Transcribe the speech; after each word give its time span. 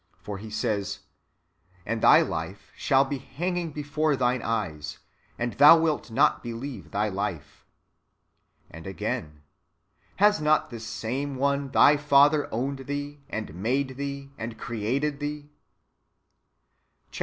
For 0.17 0.39
he 0.39 0.49
says," 0.49 1.01
And 1.85 2.01
thy 2.01 2.23
life 2.23 2.71
shall 2.75 3.05
be 3.05 3.19
hanging 3.19 3.71
before 3.71 4.15
thine 4.15 4.41
eyes, 4.41 4.97
and 5.37 5.53
thou 5.53 5.77
wait 5.77 6.09
not 6.09 6.41
believe 6.41 6.89
thy 6.89 7.07
life." 7.07 7.67
^ 8.65 8.65
And 8.71 8.87
again," 8.87 9.43
Has 10.15 10.41
not 10.41 10.71
this 10.71 10.87
same 10.87 11.35
one 11.35 11.69
thy 11.69 11.97
Father 11.97 12.51
owned 12.51 12.87
thee, 12.87 13.19
and 13.29 13.53
made 13.53 13.89
thee, 13.97 14.31
and 14.39 14.57
created 14.57 15.19
thee 15.19 15.49
r'^ 17.09 17.11
Chap. 17.11 17.19